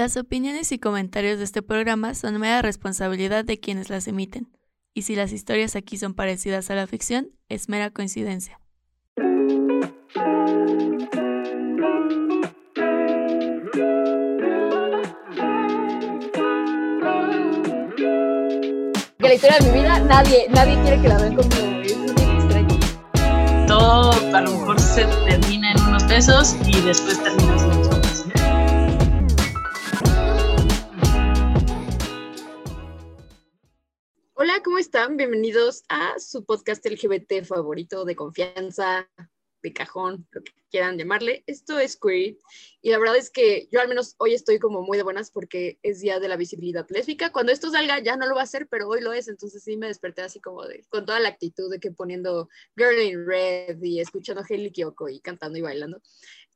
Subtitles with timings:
[0.00, 4.48] Las opiniones y comentarios de este programa son mera responsabilidad de quienes las emiten,
[4.94, 8.58] y si las historias aquí son parecidas a la ficción, es mera coincidencia.
[19.18, 21.50] Que la historia de mi vida, nadie, nadie quiere que la vean como
[21.82, 22.78] es muy extraño.
[23.68, 27.69] todo a lo mejor se termina en unos pesos y después termina en
[34.80, 35.18] están?
[35.18, 39.06] Bienvenidos a su podcast LGBT favorito de confianza,
[39.62, 41.44] de cajón, lo que quieran llamarle.
[41.46, 42.38] Esto es Queer
[42.80, 45.78] y la verdad es que yo al menos hoy estoy como muy de buenas porque
[45.82, 47.30] es día de la visibilidad lésbica.
[47.30, 49.76] Cuando esto salga ya no lo va a hacer, pero hoy lo es, entonces sí
[49.76, 54.00] me desperté así como con toda la actitud de que poniendo Girl in Red y
[54.00, 56.00] escuchando a Hailey Kiyoko y cantando y bailando.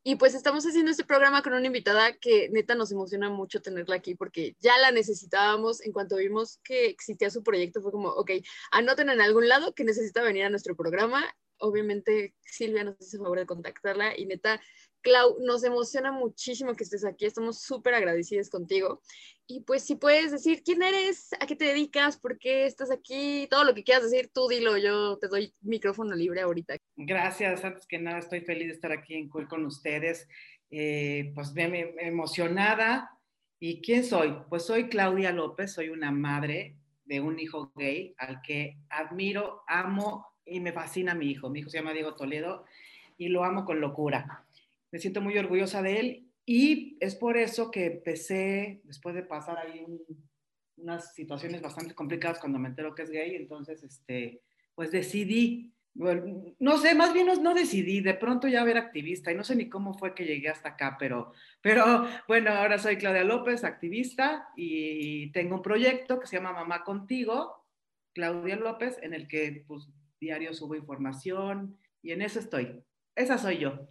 [0.07, 3.97] Y pues estamos haciendo este programa con una invitada que neta nos emociona mucho tenerla
[3.97, 5.81] aquí porque ya la necesitábamos.
[5.81, 8.33] En cuanto vimos que existía su proyecto, fue como, ok,
[8.71, 11.25] anoten en algún lado que necesita venir a nuestro programa.
[11.59, 14.61] Obviamente Silvia nos hizo favor de contactarla y neta,
[15.05, 17.27] Clau, nos emociona muchísimo que estés aquí.
[17.27, 19.03] Estamos súper agradecidas contigo.
[19.47, 23.47] Y pues si puedes decir quién eres, a qué te dedicas, por qué estás aquí,
[23.51, 26.77] todo lo que quieras decir, tú dilo, yo te doy micrófono libre ahorita.
[26.97, 30.27] Gracias, antes que nada estoy feliz de estar aquí en Cool con ustedes,
[30.71, 33.11] eh, pues bien emocionada.
[33.61, 34.35] ¿Y quién soy?
[34.49, 40.27] Pues soy Claudia López, soy una madre de un hijo gay al que admiro, amo
[40.47, 41.49] y me fascina mi hijo.
[41.51, 42.65] Mi hijo se llama Diego Toledo
[43.19, 44.45] y lo amo con locura.
[44.91, 49.59] Me siento muy orgullosa de él y es por eso que empecé, después de pasar
[49.59, 50.03] ahí un-
[50.77, 54.41] unas situaciones bastante complicadas cuando me entero que es gay, entonces, este,
[54.75, 59.31] pues decidí, bueno, no sé, más bien no, no decidí, de pronto ya ver activista
[59.31, 62.97] y no sé ni cómo fue que llegué hasta acá, pero, pero bueno, ahora soy
[62.97, 67.65] Claudia López, activista y tengo un proyecto que se llama Mamá Contigo,
[68.13, 69.89] Claudia López, en el que pues
[70.25, 72.85] diario subo información y en eso estoy.
[73.15, 73.89] Esa soy yo.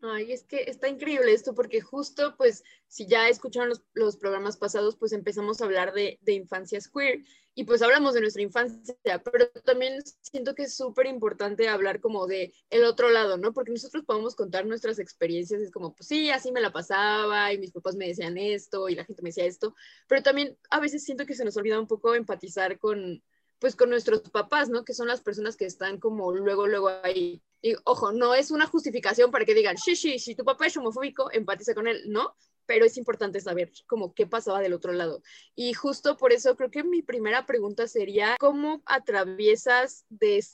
[0.00, 4.56] Ay, es que está increíble esto porque justo, pues, si ya escucharon los, los programas
[4.56, 7.24] pasados, pues empezamos a hablar de, de infancias queer
[7.58, 8.94] y pues hablamos de nuestra infancia,
[9.24, 13.52] pero también siento que es súper importante hablar como de el otro lado, ¿no?
[13.52, 17.58] Porque nosotros podemos contar nuestras experiencias, es como, pues sí, así me la pasaba y
[17.58, 19.74] mis papás me decían esto y la gente me decía esto,
[20.06, 23.24] pero también a veces siento que se nos olvida un poco empatizar con,
[23.58, 24.84] pues con nuestros papás, ¿no?
[24.84, 27.42] Que son las personas que están como luego, luego ahí.
[27.60, 30.76] Y ojo, no es una justificación para que digan, sí, sí, si tu papá es
[30.76, 32.34] homofóbico, empatiza con él, ¿no?
[32.66, 35.22] Pero es importante saber como qué pasaba del otro lado.
[35.56, 40.44] Y justo por eso creo que mi primera pregunta sería, ¿cómo atraviesas de,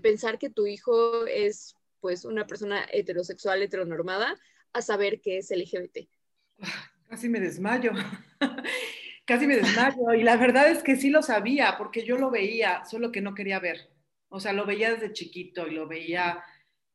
[0.00, 4.38] pensar que tu hijo es pues una persona heterosexual, heteronormada,
[4.72, 6.08] a saber que es LGBT?
[7.08, 7.92] Casi me desmayo.
[9.24, 10.12] Casi me desmayo.
[10.14, 13.34] Y la verdad es que sí lo sabía, porque yo lo veía, solo que no
[13.34, 13.90] quería ver.
[14.28, 16.42] O sea, lo veía desde chiquito y lo veía,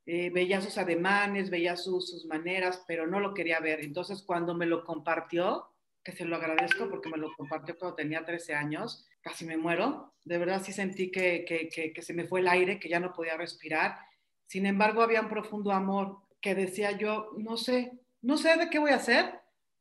[0.06, 3.80] eh, veía sus ademanes, veía sus, sus maneras, pero no lo quería ver.
[3.82, 5.70] Entonces, cuando me lo compartió,
[6.04, 10.14] que se lo agradezco porque me lo compartió cuando tenía 13 años, casi me muero.
[10.24, 13.00] De verdad sí sentí que, que, que, que se me fue el aire, que ya
[13.00, 13.98] no podía respirar.
[14.46, 17.92] Sin embargo, había un profundo amor que decía yo, no sé,
[18.22, 19.40] no sé de qué voy a hacer,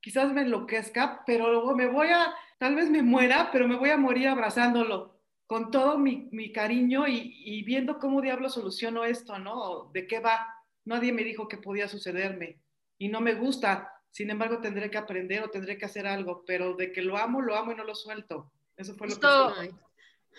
[0.09, 3.91] quizás me enloquezca, pero luego me voy a, tal vez me muera, pero me voy
[3.91, 9.39] a morir abrazándolo con todo mi, mi cariño y, y, viendo cómo diablo soluciono esto,
[9.39, 9.91] ¿no?
[9.93, 10.49] ¿De qué va?
[10.87, 12.59] Nadie me dijo que podía sucederme
[12.97, 13.93] y no me gusta.
[14.11, 17.43] Sin embargo, tendré que aprender o tendré que hacer algo, pero de que lo amo,
[17.43, 18.51] lo amo y no lo suelto.
[18.79, 19.75] Eso fue Justo, lo que...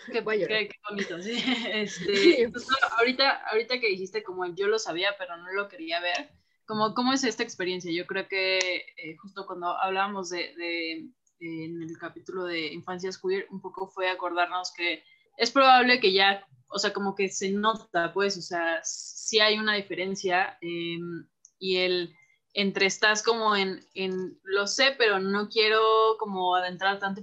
[0.06, 1.38] Qué, qué, qué, bonito, sí.
[1.72, 6.32] Este, justo ahorita, ahorita que dijiste como yo lo sabía, pero no lo quería ver,
[6.70, 7.90] como, ¿cómo es esta experiencia?
[7.92, 11.10] Yo creo que eh, justo cuando hablábamos de, de,
[11.40, 15.02] en el capítulo de Infancias Queer, un poco fue acordarnos que
[15.36, 19.58] es probable que ya, o sea, como que se nota, pues, o sea, sí hay
[19.58, 20.98] una diferencia eh,
[21.58, 22.14] y el
[22.54, 25.82] entre estás como en, en, lo sé, pero no quiero
[26.18, 27.22] como adentrar tanto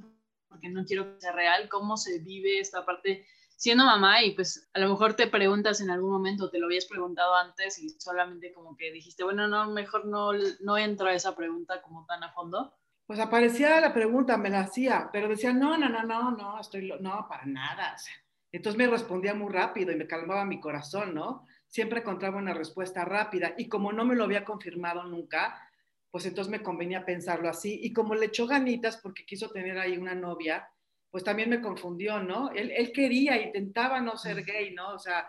[0.49, 3.25] porque no quiero que sea real, cómo se vive esta parte
[3.57, 6.85] siendo mamá y pues a lo mejor te preguntas en algún momento, te lo habías
[6.85, 10.31] preguntado antes y solamente como que dijiste, bueno, no, mejor no,
[10.61, 12.73] no entro a esa pregunta como tan a fondo.
[13.07, 16.93] Pues aparecía la pregunta, me la hacía, pero decía, no, no, no, no, no, estoy,
[16.99, 17.95] no, para nada.
[17.95, 21.45] O entonces me respondía muy rápido y me calmaba mi corazón, ¿no?
[21.67, 25.69] Siempre encontraba una respuesta rápida y como no me lo había confirmado nunca,
[26.11, 27.79] pues entonces me convenía pensarlo así.
[27.83, 30.69] Y como le echó ganitas porque quiso tener ahí una novia,
[31.09, 32.51] pues también me confundió, ¿no?
[32.51, 34.93] Él, él quería, intentaba no ser gay, ¿no?
[34.93, 35.27] O sea,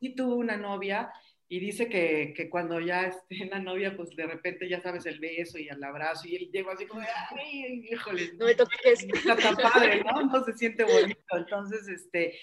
[0.00, 1.10] y tuvo una novia
[1.48, 5.18] y dice que, que, cuando ya esté la novia, pues de repente ya sabes el
[5.18, 9.06] beso y el abrazo y él llegó así como, ay, híjole, no me toques.
[9.14, 10.22] Está tan padre, ¿no?
[10.26, 11.36] No se siente bonito.
[11.36, 12.38] Entonces, este,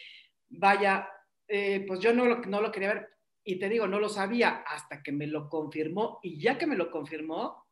[0.50, 1.08] vaya,
[1.48, 3.10] eh, pues yo no lo, no lo quería ver
[3.44, 6.76] y te digo, no lo sabía hasta que me lo confirmó y ya que me
[6.76, 7.65] lo confirmó,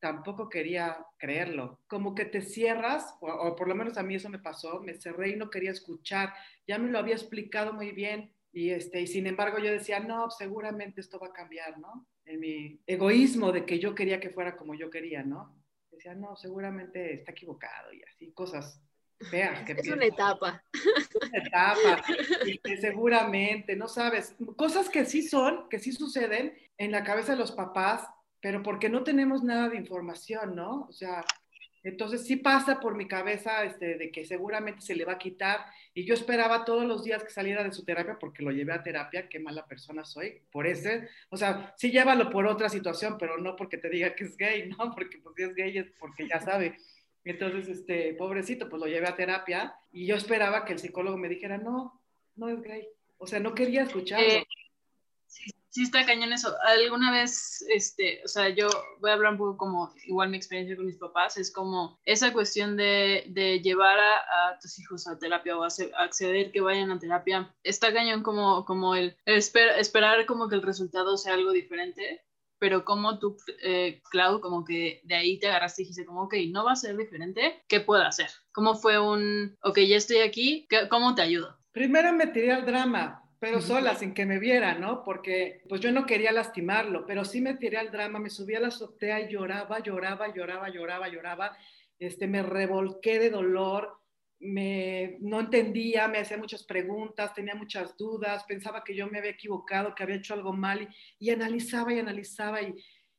[0.00, 1.80] tampoco quería creerlo.
[1.86, 4.94] Como que te cierras, o, o por lo menos a mí eso me pasó, me
[4.94, 6.32] cerré y no quería escuchar.
[6.66, 10.30] Ya me lo había explicado muy bien y, este, y sin embargo yo decía, no,
[10.30, 12.06] seguramente esto va a cambiar, ¿no?
[12.24, 15.56] En mi egoísmo de que yo quería que fuera como yo quería, ¿no?
[15.90, 18.82] Decía, no, seguramente está equivocado y así, cosas
[19.30, 19.64] feas.
[19.64, 20.62] Que es una etapa.
[20.72, 22.04] Es una etapa.
[22.46, 27.32] Y que seguramente, no sabes, cosas que sí son, que sí suceden en la cabeza
[27.32, 28.08] de los papás,
[28.40, 30.86] pero porque no tenemos nada de información, ¿no?
[30.88, 31.24] O sea,
[31.82, 35.60] entonces sí pasa por mi cabeza este, de que seguramente se le va a quitar
[35.94, 38.82] y yo esperaba todos los días que saliera de su terapia porque lo llevé a
[38.82, 43.38] terapia, qué mala persona soy, por ese, o sea, sí llévalo por otra situación, pero
[43.38, 44.92] no porque te diga que es gay, ¿no?
[44.94, 46.76] Porque pues si es gay es porque ya sabe.
[47.24, 51.28] Entonces, este, pobrecito, pues lo llevé a terapia y yo esperaba que el psicólogo me
[51.28, 52.00] dijera, no,
[52.36, 52.88] no es gay.
[53.18, 54.26] O sea, no quería escucharlo.
[54.26, 54.46] Eh,
[55.78, 56.56] sí está cañón eso.
[56.64, 58.68] Alguna vez, este, o sea, yo
[59.00, 62.32] voy a hablar un poco como igual mi experiencia con mis papás, es como esa
[62.32, 65.68] cuestión de, de llevar a, tus hijos a terapia o a
[66.02, 71.16] acceder que vayan a terapia, está cañón como, como el, esperar como que el resultado
[71.16, 72.24] sea algo diferente.
[72.60, 76.34] Pero como tú, eh, Clau, como que de ahí te agarraste y dijiste como, ok,
[76.50, 78.30] no va a ser diferente, ¿qué puedo hacer?
[78.50, 81.56] ¿Cómo fue un, ok, ya estoy aquí, ¿cómo te ayudo?
[81.70, 85.04] Primero me tiré al drama, pero sola, sin que me viera, ¿no?
[85.04, 88.60] Porque pues yo no quería lastimarlo, pero sí me tiré al drama, me subí a
[88.60, 91.56] la azotea y lloraba, lloraba, lloraba, lloraba, lloraba,
[91.98, 94.00] este, me revolqué de dolor,
[94.40, 99.30] me, no entendía, me hacía muchas preguntas, tenía muchas dudas, pensaba que yo me había
[99.32, 102.74] equivocado, que había hecho algo mal y, y analizaba y analizaba y,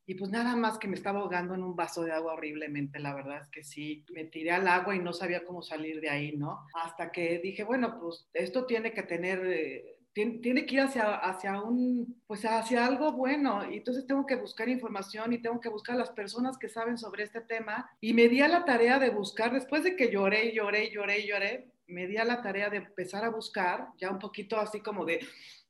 [0.05, 3.13] y pues nada más que me estaba ahogando en un vaso de agua horriblemente, la
[3.13, 6.35] verdad es que sí, me tiré al agua y no sabía cómo salir de ahí,
[6.35, 6.65] ¿no?
[6.73, 9.45] Hasta que dije, bueno, pues esto tiene que tener...
[9.45, 13.69] Eh, tiene, que ir hacia, hacia un, pues hacia algo bueno.
[13.69, 17.23] Y entonces tengo que buscar información y tengo que buscar las personas que saben sobre
[17.23, 17.89] este tema.
[18.01, 21.71] Y me di a la tarea de buscar, después de que lloré, lloré, lloré, lloré,
[21.87, 25.25] me di a la tarea de empezar a buscar, ya un poquito así como de,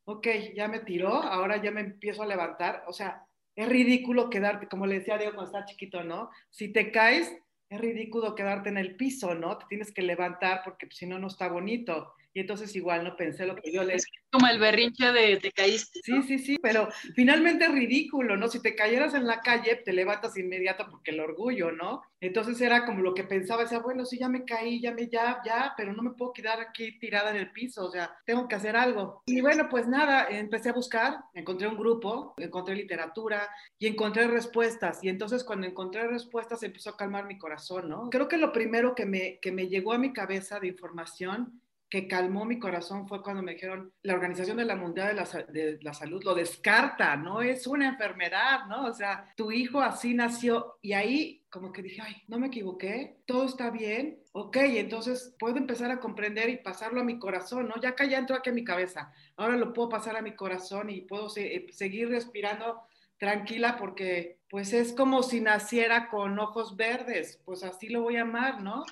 [0.05, 2.83] ok, ya me tiró, ahora ya me empiezo a levantar.
[2.87, 3.25] O sea,
[3.55, 6.29] es ridículo quedarte, como le decía Diego cuando estaba chiquito, ¿no?
[6.49, 7.35] Si te caes,
[7.69, 9.57] es ridículo quedarte en el piso, ¿no?
[9.57, 12.13] Te tienes que levantar porque si no, no está bonito.
[12.33, 13.97] Y entonces igual no pensé lo que yo le...
[14.31, 15.99] como el berrinche de te caíste.
[16.03, 18.47] Sí, sí, sí, pero finalmente es ridículo, ¿no?
[18.47, 22.03] Si te cayeras en la calle, te levantas inmediato porque el orgullo, ¿no?
[22.21, 25.41] Entonces era como lo que pensaba, decía, bueno, sí, ya me caí, ya me, ya,
[25.43, 28.55] ya, pero no me puedo quedar aquí tirada en el piso, o sea, tengo que
[28.55, 29.23] hacer algo.
[29.25, 35.03] Y bueno, pues nada, empecé a buscar, encontré un grupo, encontré literatura y encontré respuestas.
[35.03, 38.09] Y entonces cuando encontré respuestas empezó a calmar mi corazón, ¿no?
[38.09, 42.07] Creo que lo primero que me, que me llegó a mi cabeza de información que
[42.07, 45.79] calmó mi corazón fue cuando me dijeron, la Organización de la Mundial de la, de
[45.81, 48.85] la, Salud lo descarta, no es una enfermedad, ¿no?
[48.85, 53.21] O sea, tu hijo así nació y ahí como que dije, ay, no me equivoqué,
[53.25, 57.81] todo está bien, ok, entonces puedo empezar a comprender y pasarlo a mi corazón, ¿no?
[57.81, 60.91] Ya acá ya entró aquí a mi cabeza, ahora lo puedo pasar a mi corazón
[60.91, 62.83] y puedo eh, seguir respirando
[63.17, 68.21] tranquila porque pues es como si naciera con ojos verdes, pues así lo voy a
[68.21, 68.85] amar, ¿no?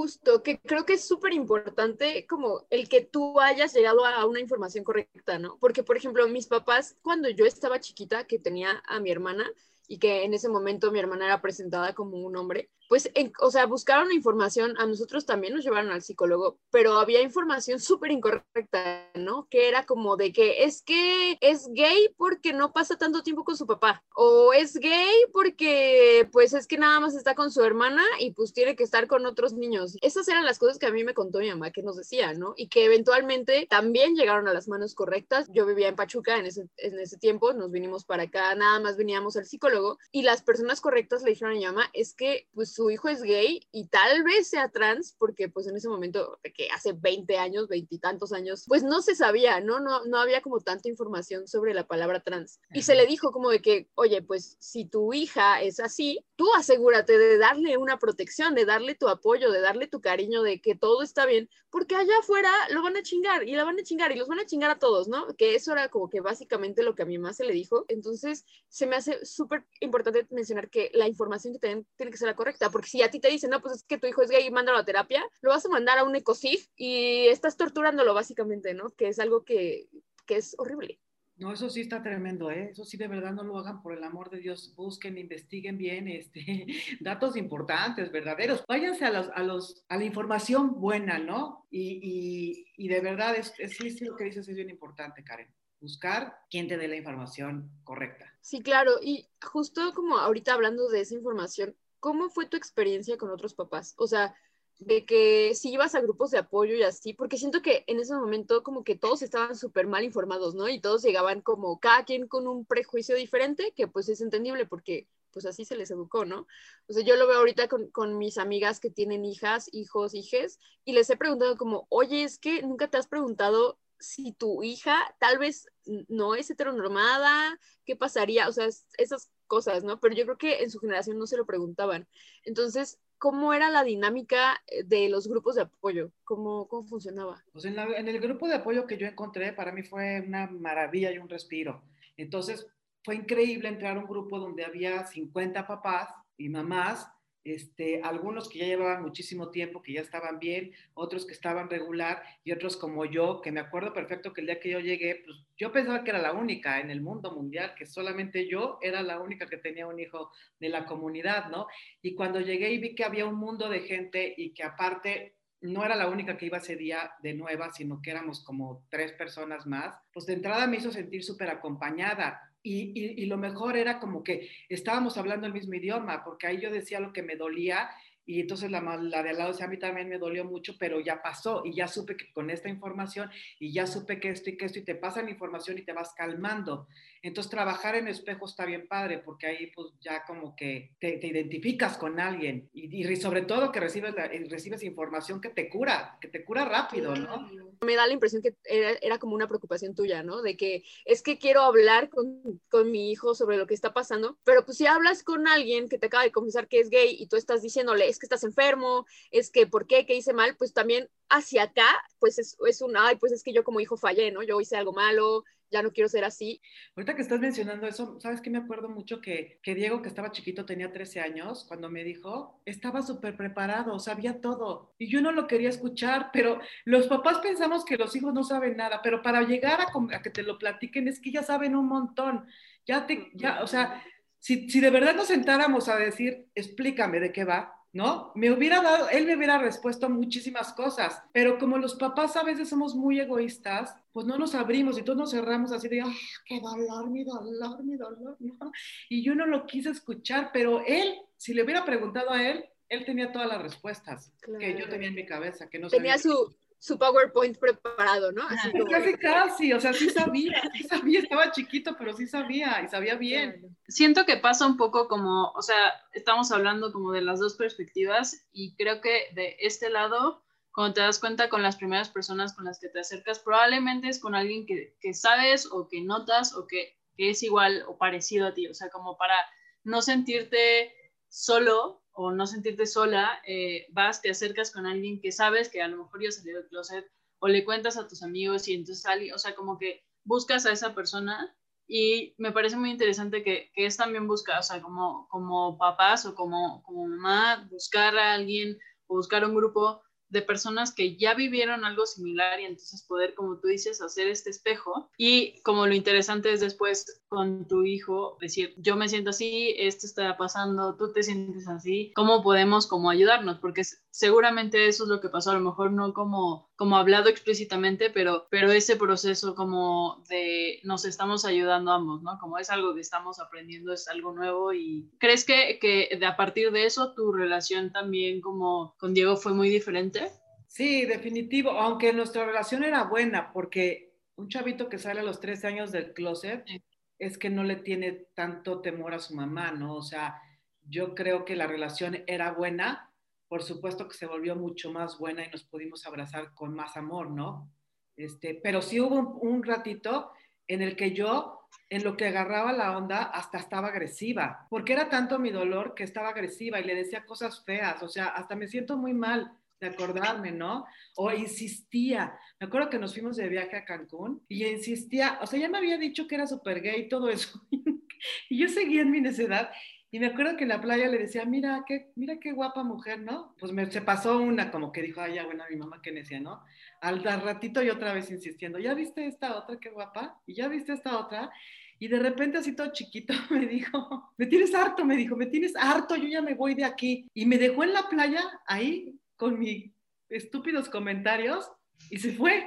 [0.00, 4.40] Justo, que creo que es súper importante como el que tú hayas llegado a una
[4.40, 5.58] información correcta, ¿no?
[5.60, 9.44] Porque, por ejemplo, mis papás, cuando yo estaba chiquita, que tenía a mi hermana
[9.86, 13.66] y que en ese momento mi hermana era presentada como un hombre, pues, o sea,
[13.66, 19.46] buscaron información, a nosotros también nos llevaron al psicólogo, pero había información súper incorrecta, ¿no?
[19.48, 23.56] Que era como de que es que es gay porque no pasa tanto tiempo con
[23.56, 28.02] su papá, o es gay porque pues es que nada más está con su hermana
[28.18, 29.96] y pues tiene que estar con otros niños.
[30.02, 32.54] Esas eran las cosas que a mí me contó mi mamá que nos decía, ¿no?
[32.56, 35.46] Y que eventualmente también llegaron a las manos correctas.
[35.52, 38.96] Yo vivía en Pachuca en ese, en ese tiempo, nos vinimos para acá, nada más
[38.96, 42.79] veníamos al psicólogo y las personas correctas le dijeron a mi mamá, es que pues
[42.80, 46.70] su hijo es gay y tal vez sea trans, porque pues en ese momento, que
[46.70, 49.80] hace 20 años, veintitantos años, pues no se sabía, ¿no?
[49.80, 50.06] ¿no?
[50.06, 52.58] No había como tanta información sobre la palabra trans.
[52.72, 56.46] Y se le dijo como de que, oye, pues si tu hija es así, tú
[56.54, 60.74] asegúrate de darle una protección, de darle tu apoyo, de darle tu cariño, de que
[60.74, 64.10] todo está bien, porque allá afuera lo van a chingar y la van a chingar
[64.12, 65.26] y los van a chingar a todos, ¿no?
[65.36, 67.84] Que eso era como que básicamente lo que a mi mamá se le dijo.
[67.88, 72.28] Entonces, se me hace súper importante mencionar que la información que tienen tiene que ser
[72.28, 74.30] la correcta, porque si a ti te dicen, no, pues es que tu hijo es
[74.30, 78.14] gay y mándalo a terapia, lo vas a mandar a un ecosig y estás torturándolo
[78.14, 78.90] básicamente, ¿no?
[78.90, 79.88] Que es algo que,
[80.26, 81.00] que es horrible.
[81.40, 82.68] No, eso sí está tremendo, ¿eh?
[82.70, 84.74] Eso sí, de verdad no lo hagan por el amor de Dios.
[84.76, 86.66] Busquen, investiguen bien, este,
[87.00, 88.62] datos importantes, verdaderos.
[88.68, 91.66] Váyanse a, los, a, los, a la información buena, ¿no?
[91.70, 95.48] Y, y, de verdad, es, es, sí, lo que dices es bien importante, Karen.
[95.80, 98.34] Buscar quien te dé la información correcta.
[98.42, 98.96] Sí, claro.
[99.02, 103.94] Y justo como ahorita hablando de esa información, ¿cómo fue tu experiencia con otros papás?
[103.96, 104.34] O sea,
[104.78, 108.14] de que si ibas a grupos de apoyo y así, porque siento que en ese
[108.14, 110.68] momento como que todos estaban súper mal informados, ¿no?
[110.68, 115.06] Y todos llegaban como cada quien con un prejuicio diferente, que pues es entendible porque
[115.32, 116.46] pues así se les educó, ¿no?
[116.88, 120.58] O sea, yo lo veo ahorita con, con mis amigas que tienen hijas, hijos, hijes,
[120.84, 125.14] y les he preguntado como, oye, es que nunca te has preguntado si tu hija
[125.20, 125.68] tal vez
[126.08, 128.48] no es heteronormada, ¿qué pasaría?
[128.48, 128.66] O sea,
[128.96, 129.98] esas cosas, ¿no?
[129.98, 132.06] Pero yo creo que en su generación no se lo preguntaban.
[132.44, 136.12] Entonces, ¿cómo era la dinámica eh, de los grupos de apoyo?
[136.22, 137.44] ¿Cómo, cómo funcionaba?
[137.52, 141.18] Pues en, el grupo de apoyo que yo encontré, para mí fue una maravilla y
[141.18, 141.82] un respiro.
[142.16, 142.64] Entonces,
[143.02, 147.08] fue increíble entrar a un grupo donde había 50 papás y mamás
[147.44, 152.22] este, algunos que ya llevaban muchísimo tiempo, que ya estaban bien, otros que estaban regular
[152.44, 155.38] y otros como yo, que me acuerdo perfecto que el día que yo llegué, pues
[155.56, 159.20] yo pensaba que era la única en el mundo mundial, que solamente yo era la
[159.20, 161.66] única que tenía un hijo de la comunidad, ¿no?
[162.02, 165.84] Y cuando llegué y vi que había un mundo de gente y que aparte no
[165.84, 169.66] era la única que iba ese día de nueva, sino que éramos como tres personas
[169.66, 174.22] más, pues de entrada me hizo sentir súper acompañada y, y, lo mejor era como
[174.22, 177.90] que estábamos hablando el mismo idioma, porque ahí yo decía lo que me dolía
[178.30, 181.00] y entonces la, la de al lado decía, a mí también me dolió mucho, pero
[181.00, 184.56] ya pasó y ya supe que con esta información y ya supe que esto y
[184.56, 186.86] que esto y te pasan información y te vas calmando.
[187.22, 191.26] Entonces trabajar en espejo está bien padre porque ahí pues ya como que te, te
[191.26, 196.16] identificas con alguien y, y, sobre todo que recibes, la, recibes información que te cura,
[196.20, 197.50] que te cura rápido, ¿no?
[197.84, 200.40] Me da la impresión que era, era, como una preocupación tuya, ¿no?
[200.40, 204.38] De que es que quiero hablar con, con mi hijo sobre lo que está pasando,
[204.44, 207.26] pero pues si hablas con alguien que te acaba de confesar que es gay y
[207.26, 211.08] tú estás diciéndole, que estás enfermo, es que por qué, qué hice mal, pues también
[211.28, 214.42] hacia acá, pues es, es un, ay, pues es que yo como hijo fallé, ¿no?
[214.42, 216.60] Yo hice algo malo, ya no quiero ser así.
[216.96, 218.50] Ahorita que estás mencionando eso, ¿sabes qué?
[218.50, 222.60] Me acuerdo mucho que, que Diego, que estaba chiquito, tenía 13 años, cuando me dijo,
[222.64, 224.94] estaba súper preparado, sabía todo.
[224.98, 228.76] Y yo no lo quería escuchar, pero los papás pensamos que los hijos no saben
[228.76, 231.86] nada, pero para llegar a, a que te lo platiquen es que ya saben un
[231.86, 232.46] montón.
[232.86, 234.02] Ya te, ya, o sea,
[234.38, 238.32] si, si de verdad nos sentáramos a decir, explícame de qué va, ¿no?
[238.34, 242.68] Me hubiera dado, él me hubiera respuesto muchísimas cosas, pero como los papás a veces
[242.68, 246.12] somos muy egoístas, pues no nos abrimos y todos nos cerramos así de, ¡ah,
[246.44, 248.36] qué dolor, mi dolor, mi dolor!
[248.38, 248.72] ¿no?
[249.08, 253.04] Y yo no lo quise escuchar, pero él, si le hubiera preguntado a él, él
[253.04, 254.58] tenía todas las respuestas claro.
[254.58, 256.34] que yo tenía en mi cabeza, que no tenía sabía.
[256.34, 258.42] su su PowerPoint preparado, ¿no?
[258.48, 258.86] Así como...
[258.86, 263.16] Casi, casi, o sea, sí sabía, sí sabía, estaba chiquito, pero sí sabía y sabía
[263.16, 263.76] bien.
[263.86, 268.48] Siento que pasa un poco como, o sea, estamos hablando como de las dos perspectivas
[268.50, 272.64] y creo que de este lado, cuando te das cuenta con las primeras personas con
[272.64, 276.66] las que te acercas, probablemente es con alguien que, que sabes o que notas o
[276.66, 279.36] que, que es igual o parecido a ti, o sea, como para
[279.84, 280.94] no sentirte
[281.28, 285.88] solo o no sentirte sola, eh, vas, te acercas con alguien que sabes que a
[285.88, 287.06] lo mejor ya salió del closet
[287.38, 290.72] o le cuentas a tus amigos y entonces alguien, o sea, como que buscas a
[290.72, 291.56] esa persona
[291.88, 296.26] y me parece muy interesante que, que es también buscar, o sea, como, como papás
[296.26, 301.34] o como, como mamá, buscar a alguien o buscar un grupo de personas que ya
[301.34, 305.10] vivieron algo similar y entonces poder, como tú dices, hacer este espejo.
[305.18, 310.06] Y como lo interesante es después con tu hijo decir, yo me siento así, esto
[310.06, 313.58] está pasando, tú te sientes así, ¿cómo podemos como ayudarnos?
[313.58, 318.10] Porque seguramente eso es lo que pasó, a lo mejor no como, como hablado explícitamente,
[318.10, 322.38] pero, pero ese proceso como de nos estamos ayudando ambos, ¿no?
[322.38, 326.36] Como es algo que estamos aprendiendo, es algo nuevo y ¿crees que, que de, a
[326.36, 330.30] partir de eso tu relación también como con Diego fue muy diferente?
[330.66, 335.66] Sí, definitivo, aunque nuestra relación era buena, porque un chavito que sale a los 13
[335.66, 336.82] años del closet sí.
[337.18, 339.96] es que no le tiene tanto temor a su mamá, ¿no?
[339.96, 340.40] O sea,
[340.88, 343.09] yo creo que la relación era buena,
[343.50, 347.32] por supuesto que se volvió mucho más buena y nos pudimos abrazar con más amor,
[347.32, 347.68] ¿no?
[348.16, 350.30] Este, pero sí hubo un, un, ratito
[350.68, 355.08] en el que yo, en lo que agarraba la onda, hasta estaba agresiva, porque era
[355.08, 358.68] tanto mi dolor que estaba agresiva y le decía cosas feas, o sea, hasta me
[358.68, 360.86] siento muy mal de acordarme, ¿no?
[361.16, 362.38] O insistía.
[362.60, 365.78] Me acuerdo que nos fuimos de viaje a Cancún y insistía, o sea, ya me
[365.78, 367.60] había dicho que era súper gay y todo eso.
[368.48, 369.72] y yo seguía en mi necedad
[370.12, 373.20] Y me acuerdo que en la playa le decía, mira qué, mira qué guapa mujer,
[373.20, 373.54] ¿no?
[373.60, 376.40] Pues me, se pasó una como que dijo, ay, ya, bueno, mi mamá que decía,
[376.40, 376.64] ¿no?
[377.00, 380.40] Al, ratito y otra vez insistiendo, ¿ya viste esta otra qué guapa?
[380.46, 381.52] ¿Y ya viste esta otra?
[382.00, 385.76] Y de repente así todo chiquito me dijo, me tienes harto, me dijo, me tienes
[385.76, 387.28] harto, yo ya me voy de aquí.
[387.32, 389.92] Y me dejó en la playa ahí con mis
[390.28, 391.70] estúpidos comentarios
[392.10, 392.66] y se fue.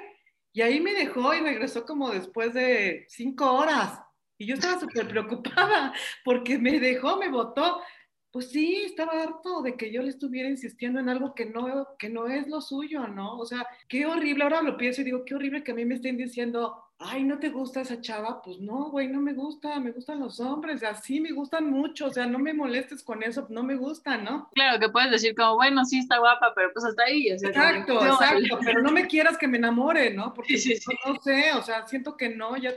[0.53, 3.99] Y ahí me dejó y regresó como después de cinco horas.
[4.37, 7.81] Y yo estaba súper preocupada porque me dejó, me votó.
[8.31, 12.09] Pues sí, estaba harto de que yo le estuviera insistiendo en algo que no, que
[12.09, 13.37] no es lo suyo, ¿no?
[13.37, 15.93] O sea, qué horrible, ahora lo pienso y digo, qué horrible que a mí me
[15.93, 18.41] estén diciendo, ay, ¿no te gusta esa chava?
[18.41, 22.09] Pues no, güey, no me gusta, me gustan los hombres, así me gustan mucho, o
[22.11, 24.49] sea, no me molestes con eso, no me gustan, ¿no?
[24.53, 27.31] Claro, que puedes decir como, bueno, sí está guapa, pero pues hasta ahí.
[27.31, 30.33] O sea, exacto, exacto, pero no me quieras que me enamore, ¿no?
[30.33, 32.73] Porque sí, sí, no sé, o sea, siento que no, ya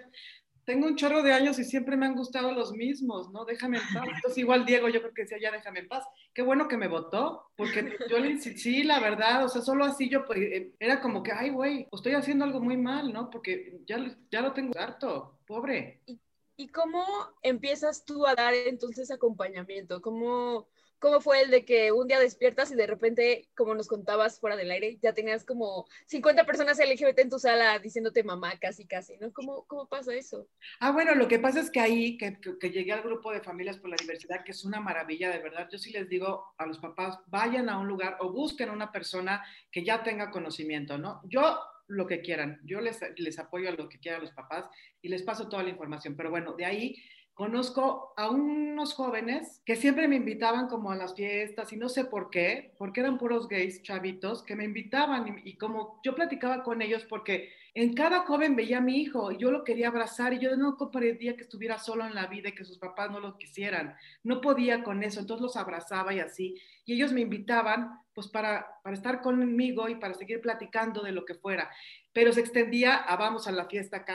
[0.66, 3.44] tengo un chorro de años y siempre me han gustado los mismos, ¿no?
[3.44, 4.04] Déjame en paz.
[4.16, 6.04] Entonces, igual Diego, yo creo que decía, ya déjame en paz.
[6.34, 10.10] Qué bueno que me votó, porque yo le sí, la verdad, o sea, solo así
[10.10, 13.30] yo, pues, eh, era como que, ay, güey, estoy haciendo algo muy mal, ¿no?
[13.30, 13.98] Porque ya,
[14.30, 16.00] ya lo tengo harto, pobre.
[16.06, 16.18] ¿Y,
[16.56, 17.04] ¿Y cómo
[17.42, 20.02] empiezas tú a dar entonces acompañamiento?
[20.02, 20.66] ¿Cómo,
[20.98, 24.56] ¿Cómo fue el de que un día despiertas y de repente, como nos contabas fuera
[24.56, 29.16] del aire, ya tenías como 50 personas LGBT en tu sala diciéndote mamá casi, casi,
[29.18, 29.32] ¿no?
[29.32, 30.48] ¿Cómo, cómo pasa eso?
[30.80, 33.78] Ah, bueno, lo que pasa es que ahí, que, que, llegué al grupo de familias
[33.78, 36.78] por la diversidad, que es una maravilla, de verdad, yo sí les digo a los
[36.78, 41.20] papás, vayan a un lugar o busquen una persona que ya tenga conocimiento, ¿no?
[41.24, 44.64] Yo lo que quieran, yo les, les apoyo a lo que quieran los papás
[45.00, 46.96] y les paso toda la información, pero bueno, de ahí
[47.36, 52.06] Conozco a unos jóvenes que siempre me invitaban como a las fiestas y no sé
[52.06, 56.80] por qué, porque eran puros gays chavitos que me invitaban y, como yo platicaba con
[56.80, 60.38] ellos porque en cada joven veía a mi hijo y yo lo quería abrazar y
[60.38, 63.36] yo no comprendía que estuviera solo en la vida y que sus papás no lo
[63.36, 63.94] quisieran.
[64.24, 66.56] No podía con eso, entonces los abrazaba y así.
[66.86, 71.26] Y ellos me invitaban pues para, para estar conmigo y para seguir platicando de lo
[71.26, 71.68] que fuera.
[72.14, 74.06] Pero se extendía a vamos a la fiesta,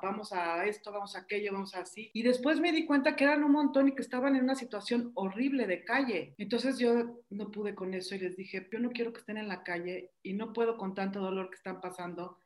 [0.00, 2.08] vamos a esto, vamos a aquello, vamos a así.
[2.14, 5.10] Y después me di cuenta que eran un montón y que estaban en una situación
[5.14, 6.36] horrible de calle.
[6.38, 9.48] Entonces yo no pude con eso y les dije, yo no quiero que estén en
[9.48, 12.38] la calle y no puedo con tanto dolor que están pasando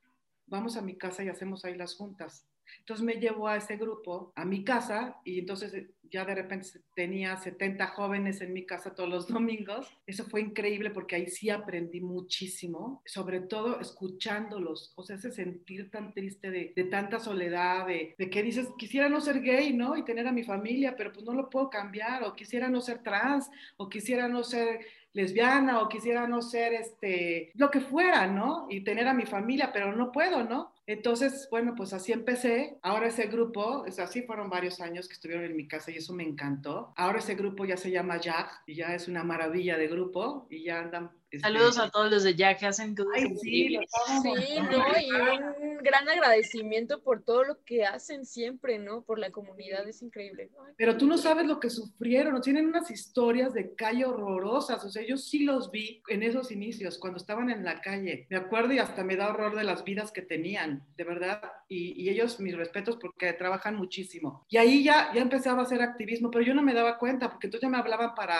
[0.47, 2.47] vamos a mi casa y hacemos ahí las juntas.
[2.79, 6.69] Entonces me llevo a ese grupo a mi casa y entonces eh, ya de repente
[6.95, 9.89] tenía 70 jóvenes en mi casa todos los domingos.
[10.07, 15.91] Eso fue increíble porque ahí sí aprendí muchísimo, sobre todo escuchándolos, o sea, ese sentir
[15.91, 19.97] tan triste de, de tanta soledad, de, de, que dices, quisiera no ser gay, ¿no?
[19.97, 23.03] Y tener a mi familia, pero pues no lo puedo cambiar, o quisiera no ser
[23.03, 24.81] trans, o quisiera no ser
[25.17, 28.67] lesbiana o quisiera no ser este, lo que fuera, ¿no?
[28.69, 30.75] Y tener a mi familia, pero no puedo, ¿no?
[30.87, 32.79] Entonces, bueno, pues así empecé.
[32.83, 36.15] Ahora ese grupo, es así fueron varios años que estuvieron en mi casa y eso
[36.15, 36.93] me encantó.
[36.97, 40.63] Ahora ese grupo ya se llama Jack y ya es una maravilla de grupo y
[40.65, 43.79] ya andan este, Saludos a todos los de Jack que hacen cosas sí,
[44.23, 49.03] sí, no, y un gran agradecimiento por todo lo que hacen siempre, ¿no?
[49.03, 50.51] Por la comunidad, es increíble.
[50.77, 55.05] Pero tú no sabes lo que sufrieron, tienen unas historias de calle horrorosas, o sea,
[55.05, 58.79] yo sí los vi en esos inicios, cuando estaban en la calle, me acuerdo y
[58.79, 62.57] hasta me da horror de las vidas que tenían, de verdad, y, y ellos, mis
[62.57, 64.47] respetos, porque trabajan muchísimo.
[64.49, 67.49] Y ahí ya, ya empezaba a hacer activismo, pero yo no me daba cuenta, porque
[67.49, 68.37] entonces ya me hablaban para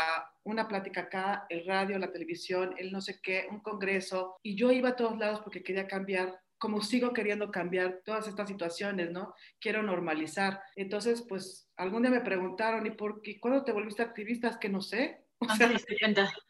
[0.47, 4.73] una plática acá, el radio, la televisión, el no sé qué, un congreso, y yo
[4.73, 9.35] iba a todos lados porque quería cambiar como sigo queriendo cambiar todas estas situaciones, ¿no?
[9.61, 10.61] Quiero normalizar.
[10.75, 13.39] Entonces, pues, algún día me preguntaron, ¿y por qué?
[13.39, 14.49] ¿Cuándo te volviste activista?
[14.49, 15.21] Es que no sé.
[15.39, 15.71] O sea,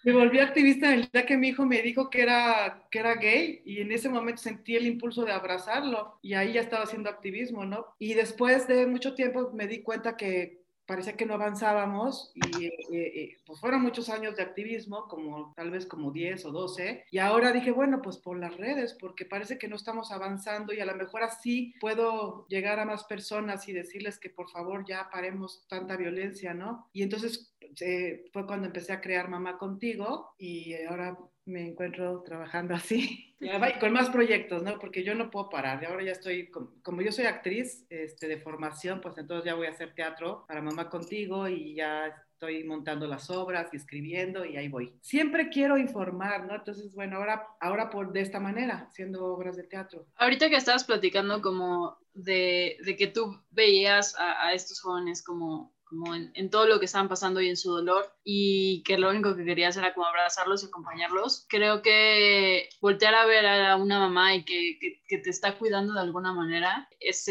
[0.04, 3.60] me volví activista el día que mi hijo me dijo que era, que era gay
[3.64, 7.64] y en ese momento sentí el impulso de abrazarlo y ahí ya estaba haciendo activismo,
[7.64, 7.86] ¿no?
[7.98, 12.72] Y después de mucho tiempo me di cuenta que parecía que no avanzábamos y eh,
[12.92, 17.18] eh, pues fueron muchos años de activismo, como tal vez como 10 o 12, y
[17.18, 20.86] ahora dije, bueno, pues por las redes, porque parece que no estamos avanzando y a
[20.86, 25.64] lo mejor así puedo llegar a más personas y decirles que por favor ya paremos
[25.68, 26.88] tanta violencia, ¿no?
[26.92, 32.74] Y entonces eh, fue cuando empecé a crear Mamá Contigo y ahora me encuentro trabajando
[32.74, 34.78] así, y con más proyectos, ¿no?
[34.78, 35.82] Porque yo no puedo parar.
[35.82, 36.50] Y ahora ya estoy,
[36.82, 40.60] como yo soy actriz este, de formación, pues entonces ya voy a hacer teatro para
[40.60, 44.92] Mamá Contigo y ya estoy montando las obras y escribiendo y ahí voy.
[45.00, 46.56] Siempre quiero informar, ¿no?
[46.56, 50.06] Entonces, bueno, ahora, ahora por de esta manera, haciendo obras de teatro.
[50.16, 55.75] Ahorita que estabas platicando como de, de que tú veías a, a estos jóvenes como
[55.86, 59.08] como en, en, todo lo que estaban pasando y en su dolor y que lo
[59.08, 61.46] único que querías era como abrazarlos y acompañarlos.
[61.48, 65.94] Creo que voltear a ver a una mamá y que, que, que te está cuidando
[65.94, 67.24] de alguna manera es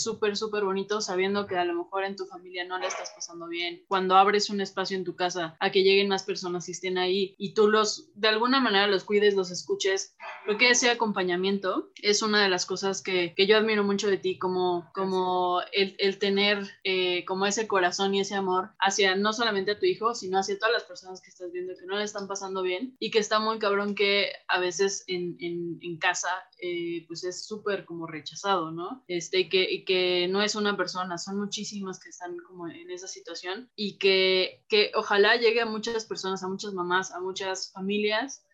[0.00, 3.10] súper, es, súper bonito sabiendo que a lo mejor en tu familia no la estás
[3.14, 3.82] pasando bien.
[3.88, 7.34] Cuando abres un espacio en tu casa a que lleguen más personas y estén ahí
[7.36, 12.22] y tú los, de alguna manera los cuides, los escuches, creo que ese acompañamiento es
[12.22, 16.18] una de las cosas que, que yo admiro mucho de ti, como, como el, el
[16.18, 20.38] tener eh, como ese corazón y ese amor hacia no solamente a tu hijo, sino
[20.38, 23.18] hacia todas las personas que estás viendo que no le están pasando bien y que
[23.18, 26.28] está muy cabrón que a veces en, en, casa
[26.60, 29.04] eh, pues es súper como rechazado, ¿no?
[29.08, 33.70] Este, que, que no es una persona, son muchísimas que están como en esa situación
[33.74, 38.44] y que, que ojalá llegue a muchas personas, a muchas mamás, a muchas familias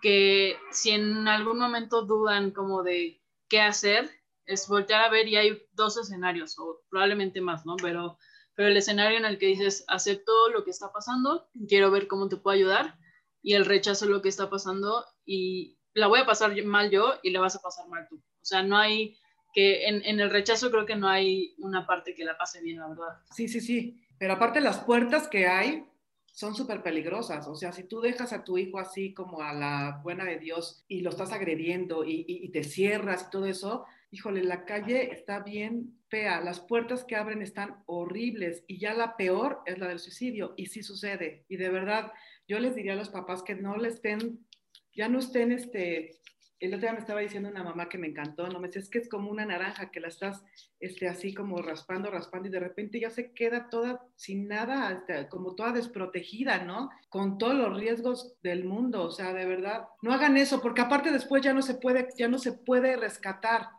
[0.00, 4.10] que si en algún momento dudan como de qué hacer,
[4.46, 7.76] es voltear a ver y hay dos escenarios, o probablemente más, ¿no?
[7.76, 8.18] Pero,
[8.54, 12.28] pero el escenario en el que dices, acepto lo que está pasando, quiero ver cómo
[12.28, 12.98] te puedo ayudar,
[13.42, 17.30] y el rechazo lo que está pasando, y la voy a pasar mal yo y
[17.30, 18.16] la vas a pasar mal tú.
[18.16, 19.16] O sea, no hay
[19.52, 22.78] que, en, en el rechazo creo que no hay una parte que la pase bien,
[22.78, 23.20] la verdad.
[23.34, 24.00] Sí, sí, sí.
[24.18, 25.84] Pero aparte las puertas que hay,
[26.32, 27.46] son súper peligrosas.
[27.46, 30.84] O sea, si tú dejas a tu hijo así como a la buena de Dios
[30.88, 35.10] y lo estás agrediendo y, y, y, te cierras y todo eso, híjole, la calle
[35.10, 39.88] está bien fea, las puertas que abren están horribles y ya la peor es la
[39.88, 41.44] del suicidio y sí sucede.
[41.48, 42.12] Y de verdad,
[42.46, 44.46] yo les diría a los papás que no le estén,
[44.94, 46.20] ya no estén este,
[46.62, 48.88] el otro día me estaba diciendo una mamá que me encantó, no me dice, es
[48.88, 50.44] que es como una naranja que la estás
[50.78, 55.28] este, así como raspando, raspando y de repente ya se queda toda sin nada, este,
[55.28, 56.90] como toda desprotegida, ¿no?
[57.08, 61.10] Con todos los riesgos del mundo, o sea, de verdad, no hagan eso porque aparte
[61.10, 63.70] después ya no se puede, ya no se puede rescatar.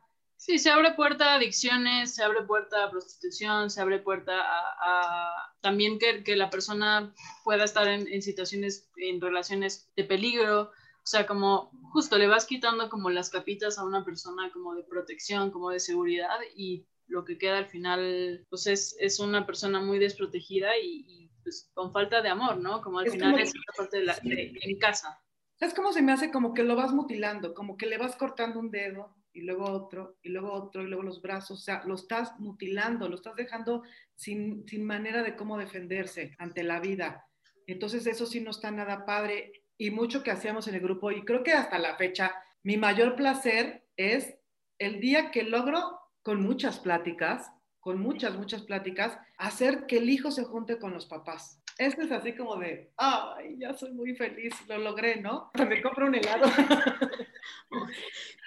[0.45, 4.75] Sí, se abre puerta a adicciones, se abre puerta a prostitución, se abre puerta a,
[4.81, 7.13] a también que, que, la persona
[7.45, 12.45] pueda estar en, en situaciones, en relaciones de peligro, o sea, como justo le vas
[12.45, 17.23] quitando como las capitas a una persona como de protección, como de seguridad y lo
[17.23, 21.93] que queda al final pues es, es una persona muy desprotegida y, y pues con
[21.93, 22.81] falta de amor, ¿no?
[22.81, 25.23] Como al es final como, es una parte de, la, de, en casa.
[25.55, 26.31] ¿Sabes cómo se me hace?
[26.31, 30.17] Como que lo vas mutilando, como que le vas cortando un dedo y luego otro,
[30.21, 33.83] y luego otro, y luego los brazos, o sea, lo estás mutilando, lo estás dejando
[34.15, 37.27] sin, sin manera de cómo defenderse ante la vida.
[37.65, 41.25] Entonces eso sí no está nada padre y mucho que hacíamos en el grupo y
[41.25, 44.37] creo que hasta la fecha mi mayor placer es
[44.77, 50.31] el día que logro con muchas pláticas, con muchas, muchas pláticas, hacer que el hijo
[50.31, 51.62] se junte con los papás.
[51.77, 55.51] Este es así como de, ay, ya soy muy feliz, lo logré, ¿no?
[55.67, 56.47] Me compro un helado.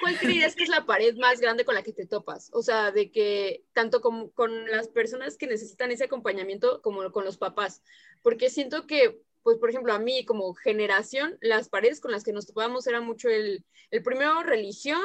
[0.01, 2.51] ¿Cuál creías que es la pared más grande con la que te topas?
[2.53, 7.25] O sea, de que tanto con, con las personas que necesitan ese acompañamiento como con
[7.25, 7.83] los papás.
[8.23, 12.33] Porque siento que pues por ejemplo, a mí como generación, las paredes con las que
[12.33, 15.01] nos topábamos era mucho el, el primero religión,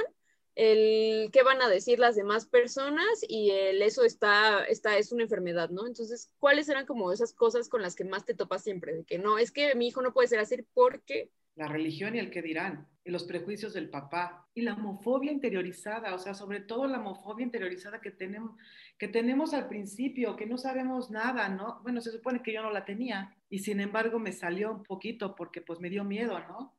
[0.55, 5.23] el qué van a decir las demás personas y el eso está, está, es una
[5.23, 5.87] enfermedad, ¿no?
[5.87, 8.93] Entonces, ¿cuáles eran como esas cosas con las que más te topas siempre?
[8.93, 11.31] De que no, es que mi hijo no puede ser así porque...
[11.55, 16.13] La religión y el que dirán, y los prejuicios del papá, y la homofobia interiorizada,
[16.15, 18.55] o sea, sobre todo la homofobia interiorizada que tenemos,
[18.97, 21.81] que tenemos al principio, que no sabemos nada, ¿no?
[21.83, 25.35] Bueno, se supone que yo no la tenía, y sin embargo me salió un poquito
[25.35, 26.73] porque pues me dio miedo, ¿no?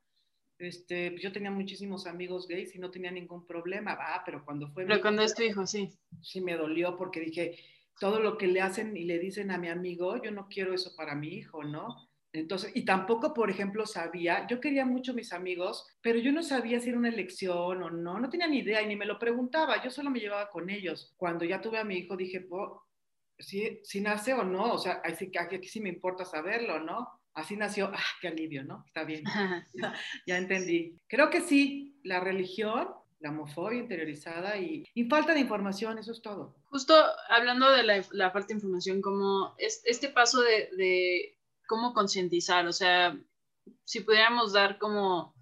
[0.62, 4.68] Este, pues, yo tenía muchísimos amigos gays y no tenía ningún problema, va, pero cuando
[4.68, 4.86] fue...
[4.86, 5.90] Pero cuando es tu hijo, sí.
[6.20, 7.56] Sí me dolió porque dije,
[7.98, 10.94] todo lo que le hacen y le dicen a mi amigo, yo no quiero eso
[10.94, 12.08] para mi hijo, ¿no?
[12.32, 16.42] Entonces, y tampoco, por ejemplo, sabía, yo quería mucho a mis amigos, pero yo no
[16.42, 19.18] sabía si era una elección o no, no tenía ni idea y ni me lo
[19.18, 21.12] preguntaba, yo solo me llevaba con ellos.
[21.16, 22.46] Cuando ya tuve a mi hijo, dije,
[23.36, 27.21] si, si nace o no, o sea, aquí, aquí sí me importa saberlo, ¿no?
[27.34, 28.84] Así nació, ah, qué alivio, ¿no?
[28.86, 29.24] Está bien,
[30.26, 30.98] ya entendí.
[31.08, 32.88] Creo que sí, la religión,
[33.20, 36.56] la homofobia interiorizada y, y, falta de información, eso es todo.
[36.64, 36.94] Justo
[37.28, 42.66] hablando de la, la falta de información, como es, este paso de, de cómo concientizar,
[42.66, 43.18] o sea,
[43.84, 45.34] si pudiéramos dar como,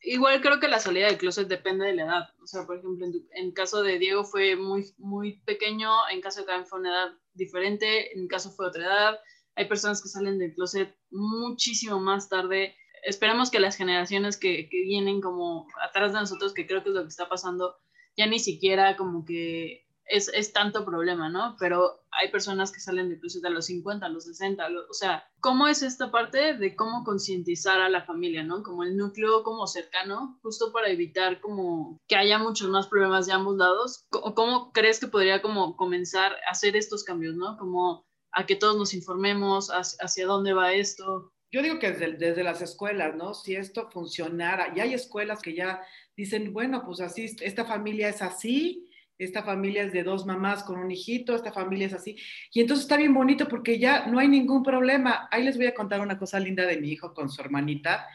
[0.00, 3.06] igual creo que la salida del closet depende de la edad, o sea, por ejemplo,
[3.06, 6.80] en, tu, en caso de Diego fue muy, muy pequeño, en caso de Karen fue
[6.80, 9.20] una edad diferente, en caso fue otra edad,
[9.56, 14.82] hay personas que salen del closet muchísimo más tarde, esperamos que las generaciones que, que
[14.82, 17.76] vienen como atrás de nosotros, que creo que es lo que está pasando,
[18.16, 21.56] ya ni siquiera como que es, es, tanto problema, ¿no?
[21.58, 24.88] Pero hay personas que salen de closet a los 50, a los 60, a los,
[24.90, 28.62] o sea, ¿cómo es esta parte de cómo concientizar a la familia, ¿no?
[28.62, 33.32] Como el núcleo como cercano, justo para evitar como que haya muchos más problemas de
[33.32, 34.06] ambos lados.
[34.10, 37.56] ¿Cómo crees que podría como comenzar a hacer estos cambios, ¿no?
[37.56, 41.32] Como a que todos nos informemos hacia, dónde va esto.
[41.50, 43.34] Yo digo que desde, desde, las escuelas, ¿no?
[43.34, 45.80] Si esto funcionara, y hay escuelas que ya
[46.16, 50.78] dicen, bueno, pues así, esta familia es así, esta familia es de dos mamás con
[50.78, 52.16] un hijito, esta familia es así.
[52.52, 55.28] Y entonces está bien bonito porque ya no hay ningún problema.
[55.30, 58.06] Ahí les voy a contar una cosa linda de mi hijo con su hermanita.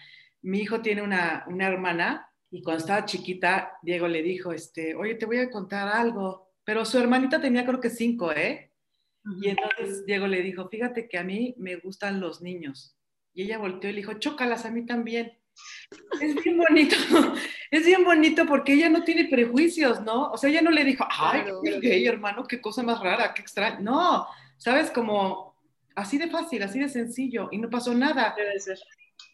[0.41, 5.15] Mi hijo tiene una, una hermana y cuando estaba chiquita, Diego le dijo, este, oye,
[5.15, 6.49] te voy a contar algo.
[6.65, 8.68] Pero su hermanita tenía creo que cinco, ¿eh?
[9.41, 12.95] Y entonces Diego le dijo, fíjate que a mí me gustan los niños.
[13.33, 15.37] Y ella volteó y le dijo, chócalas a mí también.
[16.21, 16.95] Es bien bonito,
[17.71, 20.31] es bien bonito porque ella no tiene prejuicios, ¿no?
[20.31, 23.41] O sea, ella no le dijo, ay, qué gay, hermano, qué cosa más rara, qué
[23.41, 23.79] extraño.
[23.81, 24.27] No,
[24.57, 25.55] sabes, como
[25.95, 28.33] así de fácil, así de sencillo, y no pasó nada.
[28.37, 28.79] Debe ser.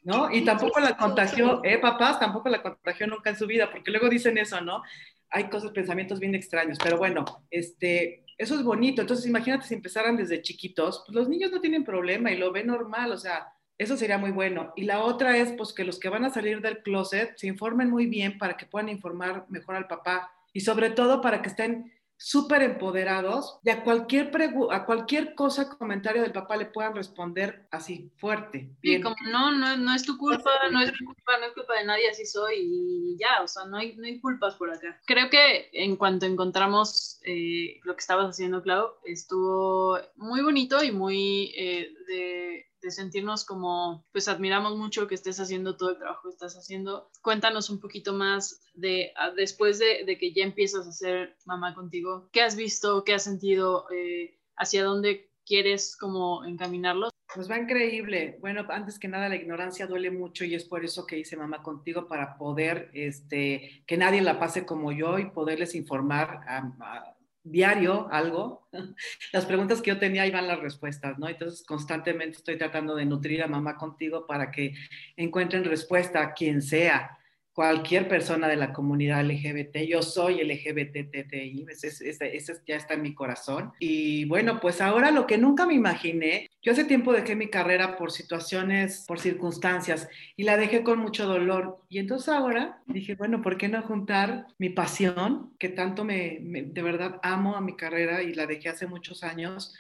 [0.03, 0.31] ¿No?
[0.31, 4.09] Y tampoco la contagió, eh, papás, tampoco la contagió nunca en su vida, porque luego
[4.09, 4.81] dicen eso, ¿no?
[5.29, 9.01] Hay cosas, pensamientos bien extraños, pero bueno, este, eso es bonito.
[9.01, 12.67] Entonces, imagínate si empezaran desde chiquitos, pues los niños no tienen problema y lo ven
[12.67, 14.71] normal, o sea, eso sería muy bueno.
[14.75, 17.89] Y la otra es, pues, que los que van a salir del closet se informen
[17.89, 21.91] muy bien para que puedan informar mejor al papá y sobre todo para que estén
[22.17, 24.31] súper empoderados y a cualquier,
[24.71, 28.69] a cualquier cosa, comentario del papá le puedan responder así, fuerte.
[28.81, 29.01] Bien.
[29.01, 31.85] como no, no, no es tu culpa, no es tu culpa, no es culpa de
[31.85, 34.99] nadie, así soy y ya, o sea, no hay, no hay culpas por acá.
[35.05, 40.91] Creo que en cuanto encontramos eh, lo que estabas haciendo, Clau, estuvo muy bonito y
[40.91, 46.29] muy eh, de de sentirnos como, pues admiramos mucho que estés haciendo todo el trabajo
[46.29, 47.09] que estás haciendo.
[47.23, 52.29] Cuéntanos un poquito más de, ah, después de, que ya empiezas a ser mamá contigo,
[52.31, 57.09] ¿qué has visto, qué has sentido, eh, hacia dónde quieres como encaminarlos?
[57.33, 58.37] Pues va increíble.
[58.39, 61.63] Bueno, antes que nada la ignorancia duele mucho y es por eso que hice mamá
[61.63, 67.14] contigo para poder, este, que nadie la pase como yo y poderles informar a
[67.45, 68.67] diario algo,
[69.31, 71.29] las preguntas que yo tenía ahí van las respuestas, ¿no?
[71.29, 74.73] Entonces constantemente estoy tratando de nutrir a mamá contigo para que
[75.15, 77.17] encuentren respuesta a quien sea
[77.55, 79.77] cualquier persona de la comunidad LGBT.
[79.87, 83.71] Yo soy LGBTTI, ese, ya está en mi corazón.
[83.79, 87.95] Y bueno, pues ahora lo que nunca me imaginé, yo hace tiempo dejé mi carrera
[87.95, 91.79] por situaciones, por circunstancias, y la dejé con mucho dolor.
[91.87, 96.81] Y entonces ahora dije, bueno, ¿por qué no juntar mi pasión, que tanto me, de
[96.81, 99.73] verdad amo a mi carrera y la dejé hace muchos años?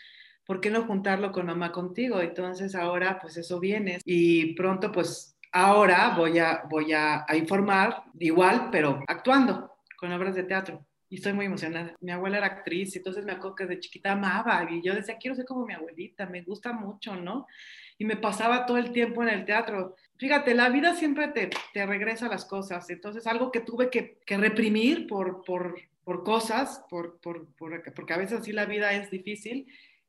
[0.45, 2.21] ¿Por qué no juntarlo con mamá contigo?
[2.21, 8.67] Entonces ahora pues eso viene y pronto pues Ahora voy a, voy a, informar igual,
[8.73, 10.85] pero actuando con obras de teatro.
[11.07, 11.95] Y estoy muy emocionada.
[12.01, 15.33] Mi abuela era actriz, entonces me acuerdo que desde chiquita amaba y yo decía, quiero
[15.33, 17.47] ser como mi abuelita, me gusta mucho, ¿no?
[17.97, 19.95] Y me pasaba todo el tiempo en el teatro.
[20.17, 22.89] Fíjate, la vida siempre te, te regresa las cosas.
[22.89, 28.17] Entonces, algo que tuve que, que reprimir por, por, por cosas, por, por, porque a
[28.17, 29.67] veces sí la vida es difícil,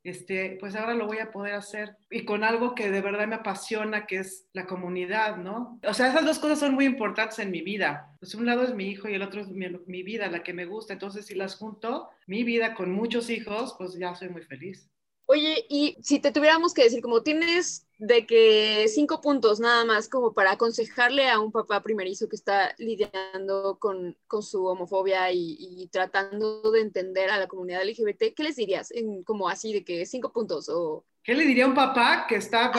[0.09, 3.35] este, pues ahora lo voy a poder hacer y con algo que de verdad me
[3.35, 5.79] apasiona, que es la comunidad, ¿no?
[5.83, 8.15] O sea, esas dos cosas son muy importantes en mi vida.
[8.19, 10.53] Pues un lado es mi hijo y el otro es mi, mi vida, la que
[10.53, 10.93] me gusta.
[10.93, 14.89] Entonces, si las junto, mi vida con muchos hijos, pues ya soy muy feliz.
[15.29, 20.07] Oye, y si te tuviéramos que decir, como tienes de que cinco puntos nada más
[20.07, 26.71] como para aconsejarle a un papá primerizo que está lidiando con, su homofobia y, tratando
[26.71, 28.89] de entender a la comunidad LGBT, ¿qué les dirías?
[28.91, 31.03] En, como así de que cinco puntos o...
[31.23, 32.71] ¿Qué le diría a un papá que está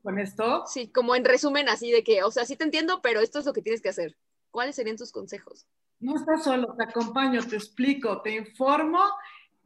[0.00, 0.66] con esto?
[0.68, 3.44] Sí, como en resumen así de que, o sea, sí te entiendo, pero esto es
[3.46, 4.16] lo que tienes que hacer.
[4.52, 5.66] ¿Cuáles serían tus consejos?
[5.98, 9.02] No estás solo, te acompaño, te explico, te informo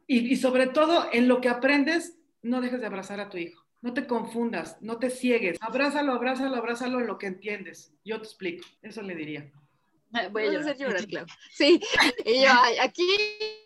[0.07, 3.63] y, y sobre todo en lo que aprendes no dejes de abrazar a tu hijo.
[3.81, 5.57] No te confundas, no te ciegues.
[5.59, 7.93] Abrázalo, abrázalo, abrázalo en lo que entiendes.
[8.05, 8.65] Yo te explico.
[8.81, 9.51] Eso le diría.
[10.31, 11.27] Voy a hacer llorar, claro.
[11.51, 11.81] Sí,
[12.25, 12.51] y yo,
[12.81, 13.07] aquí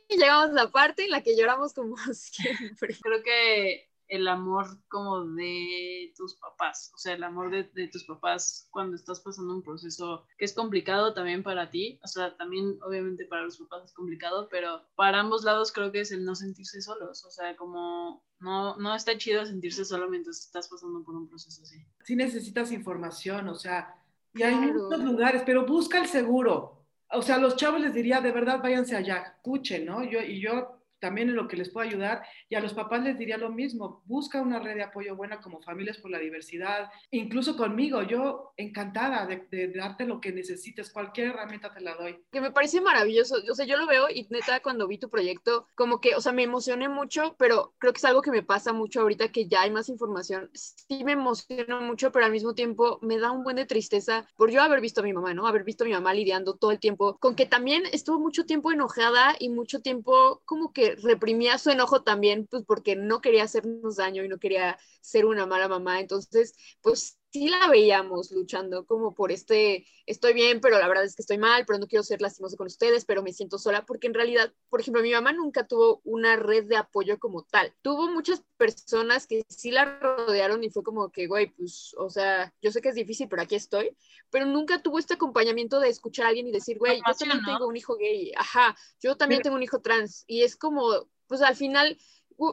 [0.10, 2.96] llegamos a la parte en la que lloramos como siempre.
[3.00, 8.06] Creo que el amor como de tus papás, o sea, el amor de, de, tus
[8.06, 12.78] papás cuando estás pasando un proceso que es complicado también para ti, o sea, también
[12.82, 16.36] obviamente para los papás es complicado, pero para ambos lados creo que es el no
[16.36, 21.16] sentirse solos, o sea, como no, no está chido sentirse solo mientras estás pasando por
[21.16, 21.78] un proceso así.
[22.04, 23.96] Sí necesitas información, o sea,
[24.34, 26.86] y hay muchos lugares, pero busca el seguro.
[27.10, 30.04] O sea, a los chavos les diría, de verdad, váyanse allá, escuchen, ¿no?
[30.04, 32.24] Yo, y yo también en lo que les puedo ayudar.
[32.50, 35.62] Y a los papás les diría lo mismo, busca una red de apoyo buena como
[35.62, 41.74] Familias por la Diversidad, incluso conmigo, yo encantada de, darte lo que necesites, cualquier herramienta
[41.74, 42.24] te la doy.
[42.32, 45.68] Que me parece maravilloso, o sea, yo lo veo y neta cuando vi tu proyecto,
[45.76, 48.74] como que, o sea, me emocioné mucho, pero creo que es algo que me pasa
[48.74, 50.50] mucho ahorita que ya hay más información.
[50.54, 54.52] Sí me emociono mucho, pero al mismo tiempo me da un buen de tristeza por
[54.52, 55.48] yo haber visto a mi mamá, ¿no?
[55.48, 58.72] Haber visto a mi mamá lidiando todo el tiempo con que también estuvo mucho tiempo
[58.72, 63.98] enojada y mucho tiempo como que reprimía su enojo también, pues porque no quería hacernos
[63.98, 66.00] daño y no quería ser una mala mamá.
[66.00, 71.16] Entonces, pues sí la veíamos luchando como por este, estoy bien, pero la verdad es
[71.16, 74.08] que estoy mal, pero no quiero ser lastimoso con ustedes, pero me siento sola, porque
[74.08, 77.74] en realidad, por ejemplo, mi mamá nunca tuvo una red de apoyo como tal.
[77.82, 82.54] Tuvo muchas personas que sí la rodearon y fue como que, güey, pues, o sea,
[82.62, 83.96] yo sé que es difícil, pero aquí estoy,
[84.30, 87.68] pero nunca tuvo este acompañamiento de escuchar a alguien y decir, güey, yo también tengo
[87.68, 91.56] un hijo gay, ajá, yo también tengo un hijo trans, y es como, pues al
[91.56, 91.98] final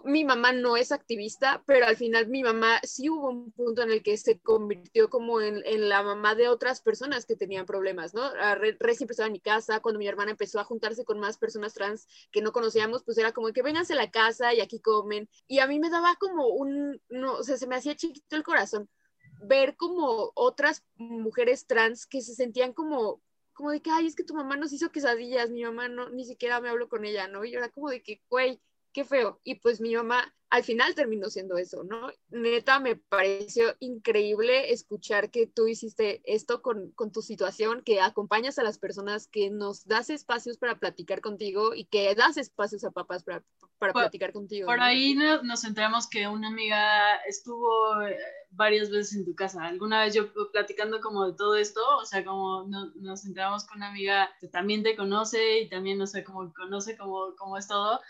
[0.04, 3.90] mi mamá no es activista, pero al final mi mamá sí hubo un punto en
[3.90, 8.30] el que se convirtió como en, la mamá de otras personas que tenían problemas, ¿no?
[8.32, 11.74] Re, siempre estaba en mi casa, cuando mi hermana empezó a juntarse con más personas
[11.74, 15.28] trans que no conocíamos, pues era como que vénganse a la casa y aquí comen.
[15.46, 18.42] Y a mí me daba como un, no, o sea, se me hacía chiquito el
[18.42, 18.88] corazón
[19.46, 23.20] ver como otras mujeres trans que se sentían como
[23.54, 26.24] como de que, ay, es que tu mamá nos hizo quesadillas, mi mamá no, ni
[26.24, 27.44] siquiera me hablo con ella, ¿no?
[27.44, 28.60] Y yo era como de que, güey,
[28.94, 29.40] qué feo.
[29.44, 32.12] Y pues mi mamá al final terminó siendo eso, ¿no?
[32.28, 38.60] Neta, me pareció increíble escuchar que tú hiciste esto con, con, tu situación, que acompañas
[38.60, 42.92] a las personas, que nos das espacios para platicar contigo y que das espacios a
[42.92, 43.42] papás para,
[43.78, 44.66] para platicar contigo.
[44.66, 48.16] Por ahí nos enteramos que una amiga estuvo eh,
[48.50, 49.64] varias veces en tu casa.
[49.64, 53.88] Alguna vez yo platicando como de todo esto, o sea, como nos enteramos con una
[53.88, 58.00] amiga que también te conoce y también, no sé, como conoce cómo, cómo es todo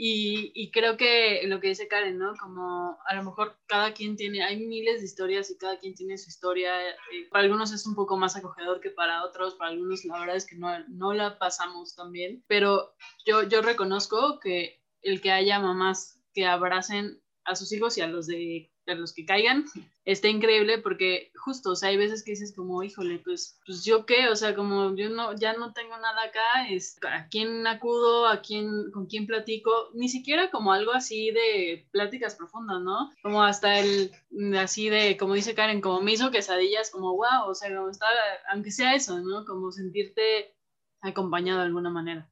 [0.00, 2.32] y, creo que lo que dice Karen, ¿no?
[2.36, 6.16] Como a lo mejor cada quien tiene, hay miles de historias y cada quien tiene
[6.16, 6.88] su historia.
[6.88, 6.94] Eh,
[7.32, 10.46] para algunos es un poco más acogedor que para otros, para algunos la verdad es
[10.46, 12.44] que no, no la pasamos tan bien.
[12.46, 12.94] Pero
[13.26, 18.06] yo, yo reconozco que el que haya mamás que abracen a sus hijos y a
[18.06, 19.64] los de a los que caigan,
[20.04, 24.06] está increíble porque justo, o sea, hay veces que dices como, híjole, pues, pues yo
[24.06, 28.26] qué, o sea, como yo no, ya no tengo nada acá, es, ¿a quién acudo?
[28.26, 29.70] ¿A quién, con quién platico?
[29.94, 33.10] Ni siquiera como algo así de pláticas profundas, ¿no?
[33.22, 34.12] Como hasta el,
[34.56, 38.06] así de, como dice Karen, como me hizo quesadillas, como, wow, o sea, como está,
[38.50, 39.44] aunque sea eso, ¿no?
[39.44, 40.54] Como sentirte
[41.00, 42.30] acompañado de alguna manera.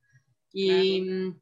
[0.53, 1.35] Y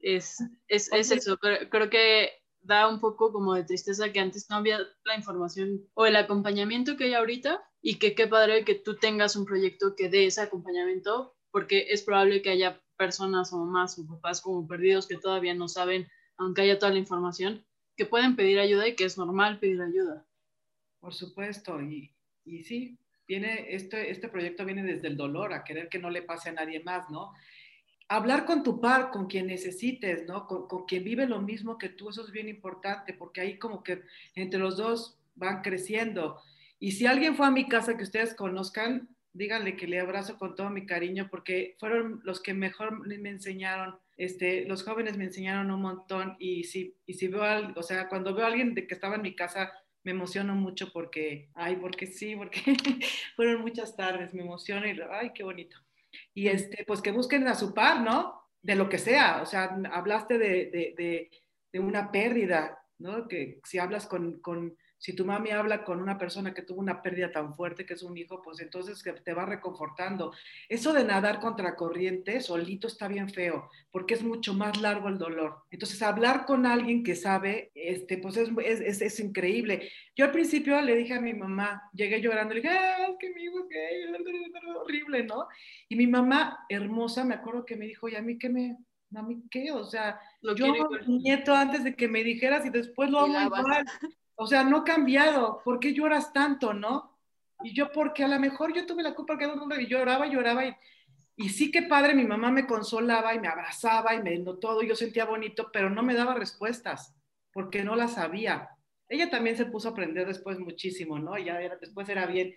[0.00, 4.56] es, es, es, eso, creo que da un poco como de tristeza que antes no
[4.56, 8.96] había la información o el acompañamiento que hay ahorita y que qué padre que tú
[8.96, 13.98] tengas un proyecto que dé ese acompañamiento porque es probable que haya personas o mamás
[13.98, 17.64] o papás como perdidos que todavía no saben, aunque haya toda la información,
[17.96, 20.26] que pueden pedir ayuda y que es normal pedir ayuda.
[21.00, 22.12] Por supuesto, y,
[22.44, 22.98] y sí,
[23.28, 26.52] viene, este, este proyecto viene desde el dolor, a querer que no le pase a
[26.52, 27.32] nadie más, ¿no?
[28.08, 30.46] Hablar con tu par, con quien necesites, ¿no?
[30.46, 34.02] Con, quien vive lo mismo que tú, eso es bien importante, porque ahí como que
[34.34, 36.40] entre los dos van creciendo.
[36.78, 40.54] Y si alguien fue a mi casa que ustedes conozcan, díganle que le abrazo con
[40.54, 45.70] todo mi cariño, porque fueron los que mejor me enseñaron, este, los jóvenes me enseñaron
[45.70, 48.86] un montón, y si, y si veo, algo, o sea, cuando veo a alguien de
[48.86, 49.72] que estaba en mi casa,
[50.04, 52.60] me emociono mucho porque, ay, porque sí, porque
[53.36, 55.83] fueron muchas tardes, me emociono y, ay, qué bonito
[56.32, 58.42] y este, pues que busquen a su par, ¿no?
[58.62, 61.30] De lo que sea, o sea, hablaste de, de, de,
[61.72, 63.28] de una pérdida, ¿no?
[63.28, 67.02] Que si hablas con, con, si tu mami habla con una persona que tuvo una
[67.02, 70.32] pérdida tan fuerte que es un hijo, pues entonces te va reconfortando.
[70.66, 75.18] Eso de nadar contra corriente solito está bien feo, porque es mucho más largo el
[75.18, 75.56] dolor.
[75.70, 78.48] Entonces, hablar con alguien que sabe, este, pues es,
[78.80, 79.90] es, es, increíble.
[80.16, 83.28] Yo al principio le dije a mi mamá, llegué llorando, le dije, ah, es que
[83.34, 84.04] mi hijo es gay,
[84.74, 85.48] horrible, ¿no?
[85.86, 88.78] Y mi mamá, hermosa, me acuerdo que me dijo, ¿y a mí qué me,
[89.14, 89.70] a mí qué?
[89.70, 90.72] O sea, lo yo
[91.06, 93.84] nieto antes de que me dijeras y después lo hago igual.
[94.36, 95.60] O sea, no ha cambiado.
[95.64, 97.14] ¿Por qué lloras tanto, no?
[97.62, 100.66] Y yo, porque a lo mejor yo tuve la culpa que no y lloraba, lloraba
[100.66, 100.74] y,
[101.36, 104.82] y sí que padre, mi mamá me consolaba y me abrazaba y me dio todo,
[104.82, 107.14] y yo sentía bonito, pero no me daba respuestas
[107.52, 108.68] porque no las sabía.
[109.08, 111.38] Ella también se puso a aprender después muchísimo, ¿no?
[111.38, 112.54] Ya era, después era bien,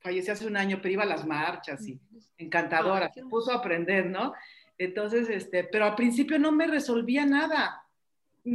[0.00, 2.00] falleció hace un año, pero iba a las marchas y
[2.38, 4.34] encantadora, se puso a aprender, ¿no?
[4.78, 7.82] Entonces, este, pero al principio no me resolvía nada,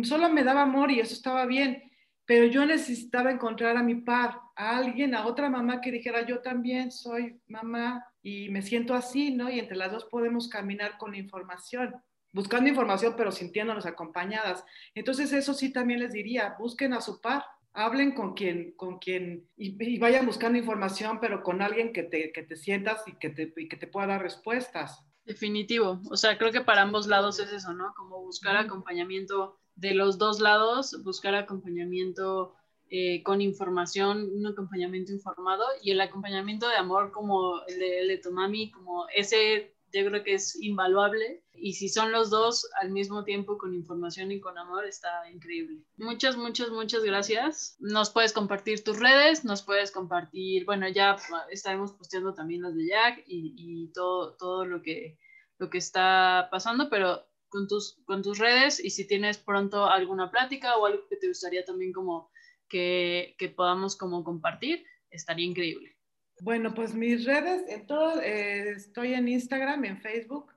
[0.04, 1.87] solo me daba amor y eso estaba bien
[2.28, 6.42] pero yo necesitaba encontrar a mi par, a alguien, a otra mamá que dijera, yo
[6.42, 9.50] también soy mamá y me siento así, ¿no?
[9.50, 11.96] Y entre las dos podemos caminar con información,
[12.34, 14.66] buscando información, pero sintiéndonos acompañadas.
[14.94, 19.48] Entonces eso sí también les diría, busquen a su par, hablen con quien, con quien,
[19.56, 23.54] y, vayan buscando información, pero con alguien que te, que te sientas y que te,
[23.56, 25.02] y que te pueda dar respuestas.
[25.24, 27.94] Definitivo, o sea, creo que para ambos lados es eso, ¿no?
[27.96, 32.56] Como buscar acompañamiento de los dos lados, buscar acompañamiento
[32.90, 38.32] eh, con información, un acompañamiento informado y el acompañamiento de amor como el de, tu
[38.32, 43.23] mami, como ese yo creo que es invaluable y si son los dos al mismo
[43.23, 45.84] tiempo con información y con amor, está increíble.
[45.98, 47.78] Muchas, muchas, muchas gracias.
[47.80, 51.17] Nos puedes compartir tus redes, nos puedes compartir, bueno, ya
[51.52, 55.17] estaremos posteando también las de Jack y, y todo, todo lo, que,
[55.58, 60.29] lo que está pasando, pero con tus, con tus redes y si tienes pronto alguna
[60.31, 62.29] plática o algo que te gustaría también como
[62.69, 65.95] que, que podamos como compartir, estaría increíble.
[66.41, 70.52] Bueno, pues mis redes, en todo, eh, estoy en Instagram, en Facebook,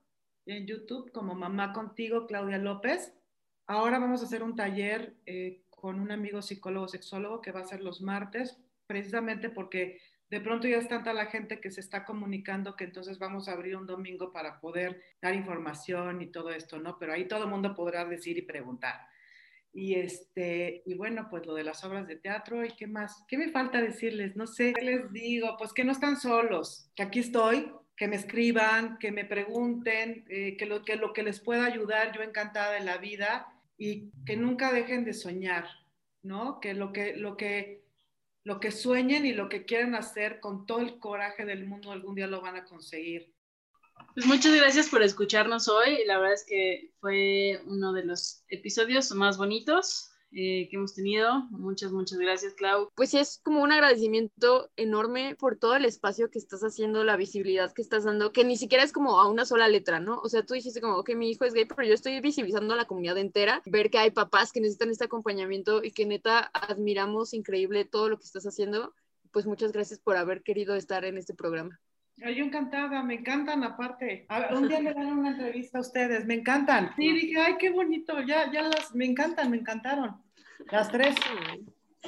[0.44, 3.14] en YouTube como Mamá Contigo, Claudia López.
[3.66, 7.66] Ahora vamos a hacer un taller eh, con un amigo psicólogo sexólogo que va a
[7.66, 10.00] ser los martes, precisamente porque
[10.30, 13.52] de pronto ya es tanta la gente que se está comunicando que entonces vamos a
[13.52, 16.98] abrir un domingo para poder dar información y todo esto, ¿no?
[16.98, 19.00] Pero ahí todo el mundo podrá decir y preguntar.
[19.72, 23.38] Y, este, y bueno, pues lo de las obras de teatro y qué más, ¿qué
[23.38, 24.36] me falta decirles?
[24.36, 25.56] No sé, ¿qué les digo?
[25.58, 30.56] Pues que no están solos, que aquí estoy, que me escriban, que me pregunten, eh,
[30.56, 34.36] que, lo, que lo que les pueda ayudar, yo encantada de la vida y que
[34.36, 35.66] nunca dejen de soñar,
[36.22, 36.60] ¿no?
[36.60, 37.79] Que lo que, lo que,
[38.44, 42.14] lo que sueñen y lo que quieran hacer con todo el coraje del mundo algún
[42.14, 43.34] día lo van a conseguir.
[44.14, 46.04] Pues muchas gracias por escucharnos hoy.
[46.06, 51.42] La verdad es que fue uno de los episodios más bonitos eh, que hemos tenido.
[51.50, 52.88] Muchas, muchas gracias, Clau.
[52.94, 57.16] Pues sí, es como un agradecimiento enorme por todo el espacio que estás haciendo, la
[57.16, 60.20] visibilidad que estás dando, que ni siquiera es como a una sola letra, ¿no?
[60.20, 62.76] O sea, tú dijiste como, que mi hijo es gay, pero yo estoy visibilizando a
[62.76, 67.34] la comunidad entera, ver que hay papás que necesitan este acompañamiento y que neta admiramos
[67.34, 68.94] increíble todo lo que estás haciendo.
[69.32, 71.80] Pues muchas gracias por haber querido estar en este programa.
[72.16, 74.26] Yo encantada, me encantan aparte.
[74.52, 76.92] un día me dan una entrevista a ustedes, me encantan.
[76.96, 80.22] Sí, dije, ay, qué bonito, ya, ya las, me encantan, me encantaron.
[80.70, 81.16] Las tres.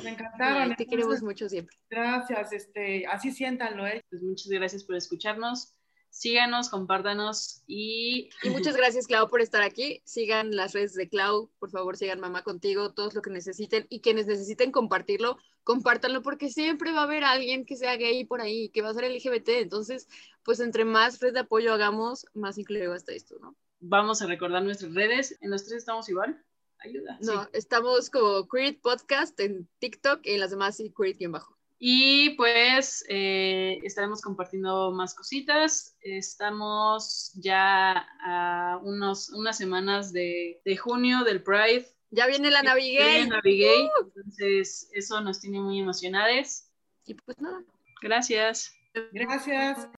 [0.03, 0.75] Me encantaron.
[0.77, 1.77] te queremos mucho siempre.
[1.89, 4.05] Gracias, este, así siéntanlo, ¿eh?
[4.11, 5.75] Pues muchas gracias por escucharnos.
[6.11, 8.29] Síganos, compártanos y...
[8.43, 10.03] Y muchas gracias, Clau, por estar aquí.
[10.05, 14.03] Sigan las redes de Clau, por favor, sigan Mamá Contigo, todos lo que necesiten y
[14.03, 18.69] quienes necesiten compartirlo, compártanlo porque siempre va a haber alguien que sea gay por ahí,
[18.71, 19.49] que va a ser LGBT.
[19.61, 20.09] Entonces,
[20.43, 23.57] pues entre más red de apoyo hagamos, más incluido hasta esto, ¿no?
[23.81, 25.39] Vamos a recordar nuestras redes.
[25.41, 26.43] ¿En los tres estamos igual?
[26.79, 27.19] Ayuda.
[27.21, 31.57] No, estamos como Creed Podcast en TikTok y en las demás sí, Creed-bajo.
[31.85, 35.97] Y pues eh, estaremos compartiendo más cositas.
[36.01, 41.92] Estamos ya a unos, unas semanas de, de junio del Pride.
[42.13, 43.27] Ya viene la Navigay.
[43.27, 43.87] Navigay.
[43.87, 44.11] Uh.
[44.15, 46.71] Entonces, eso nos tiene muy emocionadas.
[47.07, 47.65] Y pues nada.
[48.03, 48.75] Gracias.
[49.13, 49.89] Gracias.